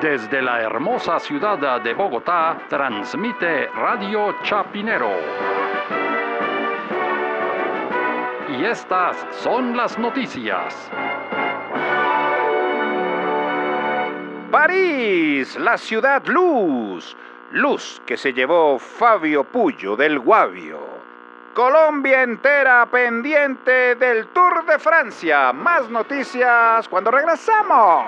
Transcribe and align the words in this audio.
Desde 0.00 0.42
la 0.42 0.60
hermosa 0.60 1.18
ciudad 1.18 1.80
de 1.80 1.94
Bogotá, 1.94 2.58
transmite 2.68 3.68
Radio 3.68 4.36
Chapinero. 4.42 5.10
Y 8.50 8.64
estas 8.66 9.16
son 9.30 9.74
las 9.74 9.98
noticias. 9.98 10.90
París, 14.50 15.56
la 15.56 15.78
ciudad 15.78 16.22
luz. 16.26 17.16
Luz 17.52 18.02
que 18.04 18.18
se 18.18 18.34
llevó 18.34 18.78
Fabio 18.78 19.44
Puyo 19.44 19.96
del 19.96 20.18
Guavio. 20.18 20.78
Colombia 21.54 22.22
entera 22.22 22.84
pendiente 22.84 23.94
del 23.94 24.26
Tour 24.26 24.66
de 24.66 24.78
Francia. 24.78 25.54
Más 25.54 25.88
noticias 25.88 26.86
cuando 26.86 27.10
regresamos. 27.10 28.04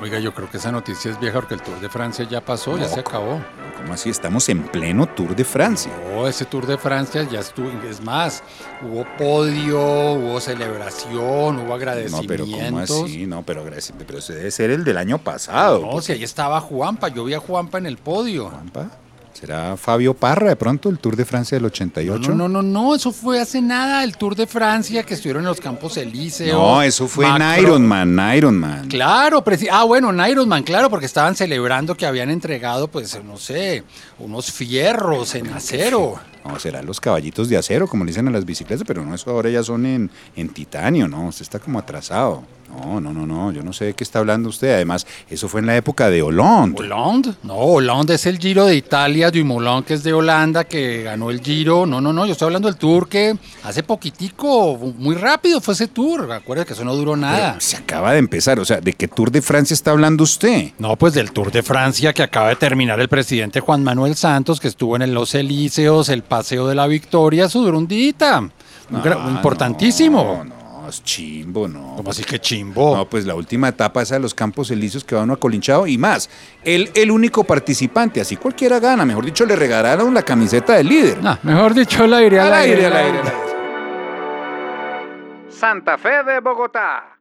Oiga, 0.00 0.18
yo 0.18 0.34
creo 0.34 0.50
que 0.50 0.56
esa 0.56 0.72
noticia 0.72 1.10
es 1.12 1.20
vieja 1.20 1.38
porque 1.38 1.54
el 1.54 1.62
Tour 1.62 1.80
de 1.80 1.88
Francia 1.88 2.26
ya 2.28 2.40
pasó, 2.40 2.76
ya 2.76 2.88
se 2.88 3.00
acabó. 3.00 3.40
¿Cómo 3.76 3.94
así? 3.94 4.10
Estamos 4.10 4.48
en 4.48 4.64
pleno 4.64 5.06
Tour 5.06 5.34
de 5.36 5.44
Francia. 5.44 5.92
No, 6.12 6.26
ese 6.26 6.44
Tour 6.44 6.66
de 6.66 6.76
Francia 6.76 7.22
ya 7.30 7.40
estuvo, 7.40 7.70
es 7.88 8.02
más, 8.02 8.42
hubo 8.82 9.06
podio, 9.16 9.80
hubo 10.14 10.40
celebración, 10.40 11.58
hubo 11.58 11.68
No, 11.68 11.74
agradecimientos. 11.74 12.26
pero 12.28 12.44
¿cómo 12.44 12.78
así? 12.80 13.26
No, 13.26 13.42
pero, 13.44 13.64
agradec- 13.64 13.94
pero 14.06 14.18
ese 14.18 14.34
debe 14.34 14.50
ser 14.50 14.70
el 14.70 14.84
del 14.84 14.98
año 14.98 15.18
pasado. 15.18 15.80
No, 15.80 16.00
si 16.02 16.12
ahí 16.12 16.24
estaba 16.24 16.60
Juanpa, 16.60 17.08
yo 17.08 17.24
vi 17.24 17.34
a 17.34 17.40
Juanpa 17.40 17.78
en 17.78 17.86
el 17.86 17.96
podio. 17.96 18.50
Juanpa. 18.50 18.90
¿Será 19.34 19.76
Fabio 19.76 20.14
Parra 20.14 20.50
de 20.50 20.56
pronto 20.56 20.88
el 20.88 21.00
Tour 21.00 21.16
de 21.16 21.24
Francia 21.24 21.56
del 21.56 21.64
88? 21.64 22.30
No, 22.30 22.34
no, 22.36 22.48
no, 22.48 22.62
no, 22.62 22.94
eso 22.94 23.10
fue 23.10 23.40
hace 23.40 23.60
nada, 23.60 24.04
el 24.04 24.16
Tour 24.16 24.36
de 24.36 24.46
Francia 24.46 25.02
que 25.02 25.14
estuvieron 25.14 25.42
en 25.42 25.48
los 25.48 25.60
Campos 25.60 25.96
Elíseos. 25.96 26.56
No, 26.56 26.80
eso 26.80 27.08
fue 27.08 27.26
en 27.26 27.32
Macron. 27.32 27.64
Ironman, 27.64 28.36
Ironman. 28.36 28.88
Claro, 28.88 29.42
ah, 29.72 29.84
bueno, 29.84 30.10
en 30.10 30.30
Ironman, 30.30 30.62
claro, 30.62 30.88
porque 30.88 31.06
estaban 31.06 31.34
celebrando 31.34 31.96
que 31.96 32.06
habían 32.06 32.30
entregado, 32.30 32.86
pues, 32.86 33.22
no 33.24 33.36
sé, 33.36 33.82
unos 34.20 34.52
fierros 34.52 35.34
en 35.34 35.48
acero. 35.48 36.14
No, 36.44 36.58
serán 36.60 36.86
los 36.86 37.00
caballitos 37.00 37.48
de 37.48 37.56
acero, 37.56 37.88
como 37.88 38.04
le 38.04 38.10
dicen 38.10 38.28
a 38.28 38.30
las 38.30 38.44
bicicletas, 38.44 38.86
pero 38.86 39.04
no, 39.04 39.16
eso 39.16 39.30
ahora 39.30 39.50
ya 39.50 39.64
son 39.64 39.84
en, 39.84 40.10
en 40.36 40.48
titanio, 40.50 41.08
¿no? 41.08 41.26
Usted 41.26 41.42
está 41.42 41.58
como 41.58 41.80
atrasado. 41.80 42.44
No, 42.82 43.00
no, 43.00 43.12
no, 43.12 43.26
no, 43.26 43.52
yo 43.52 43.62
no 43.62 43.72
sé 43.72 43.86
de 43.86 43.94
qué 43.94 44.04
está 44.04 44.20
hablando 44.20 44.48
usted. 44.48 44.74
Además, 44.74 45.06
eso 45.28 45.48
fue 45.48 45.60
en 45.60 45.66
la 45.66 45.76
época 45.76 46.10
de 46.10 46.22
Hollande. 46.22 46.82
¿Hollande? 46.82 47.34
No, 47.42 47.54
Hollande 47.54 48.14
es 48.14 48.26
el 48.26 48.38
Giro 48.38 48.66
de 48.66 48.76
Italia, 48.76 49.30
Dumoulin 49.30 49.82
que 49.82 49.94
es 49.94 50.02
de 50.02 50.12
Holanda, 50.12 50.64
que 50.64 51.02
ganó 51.02 51.30
el 51.30 51.40
Giro. 51.40 51.86
No, 51.86 52.00
no, 52.00 52.12
no, 52.12 52.26
yo 52.26 52.32
estoy 52.32 52.46
hablando 52.46 52.68
del 52.68 52.76
Tour 52.76 53.08
que 53.08 53.36
hace 53.64 53.82
poquitico, 53.82 54.76
muy 54.96 55.16
rápido 55.16 55.60
fue 55.60 55.74
ese 55.74 55.88
Tour. 55.88 56.30
Acuérdate 56.32 56.68
que 56.68 56.72
eso 56.74 56.84
no 56.84 56.94
duró 56.94 57.16
nada. 57.16 57.52
Pero 57.52 57.60
se 57.60 57.76
acaba 57.76 58.12
de 58.12 58.18
empezar, 58.18 58.58
o 58.60 58.64
sea, 58.64 58.80
¿de 58.80 58.92
qué 58.92 59.08
Tour 59.08 59.30
de 59.30 59.42
Francia 59.42 59.74
está 59.74 59.90
hablando 59.90 60.24
usted? 60.24 60.72
No, 60.78 60.96
pues 60.96 61.14
del 61.14 61.32
Tour 61.32 61.50
de 61.50 61.62
Francia 61.62 62.12
que 62.12 62.22
acaba 62.22 62.48
de 62.48 62.56
terminar 62.56 63.00
el 63.00 63.08
presidente 63.08 63.60
Juan 63.60 63.82
Manuel 63.82 64.14
Santos, 64.14 64.60
que 64.60 64.68
estuvo 64.68 64.96
en 64.96 65.02
el 65.02 65.14
Los 65.14 65.34
Elíseos, 65.34 66.08
el 66.08 66.22
Paseo 66.22 66.66
de 66.68 66.74
la 66.74 66.86
Victoria, 66.86 67.46
eso 67.46 67.60
duró 67.60 67.78
un 67.78 67.88
día. 67.88 68.04
Ah, 68.92 69.28
importantísimo. 69.30 70.44
No, 70.44 70.44
no, 70.44 70.63
es 70.88 71.02
chimbo, 71.02 71.66
no. 71.68 71.94
¿Cómo 71.96 72.10
así 72.10 72.24
que 72.24 72.38
chimbo? 72.38 72.96
No, 72.96 73.08
pues 73.08 73.26
la 73.26 73.34
última 73.34 73.68
etapa 73.68 74.02
esa 74.02 74.14
de 74.14 74.20
los 74.20 74.34
Campos 74.34 74.70
Elíseos 74.70 75.04
que 75.04 75.14
va 75.14 75.22
uno 75.22 75.34
acolinchado 75.34 75.86
y 75.86 75.98
más. 75.98 76.28
Él, 76.64 76.90
el 76.94 77.10
único 77.10 77.44
participante, 77.44 78.20
así 78.20 78.36
cualquiera 78.36 78.78
gana. 78.80 79.04
Mejor 79.04 79.24
dicho, 79.24 79.44
le 79.46 79.56
regalaron 79.56 80.12
la 80.14 80.22
camiseta 80.22 80.74
del 80.74 80.88
líder. 80.88 81.22
No, 81.22 81.38
mejor 81.42 81.74
dicho, 81.74 82.06
la 82.06 82.18
aire 82.18 82.40
al 82.40 82.46
Al 82.48 82.54
aire. 82.54 82.86
al 82.86 82.92
al 82.92 83.04
aire. 83.04 83.20
Santa 85.48 85.96
Fe 85.98 86.22
de 86.24 86.40
Bogotá. 86.40 87.18